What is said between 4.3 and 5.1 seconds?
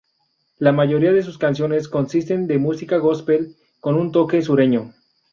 sureño.